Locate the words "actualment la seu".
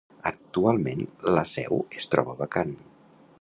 0.29-1.77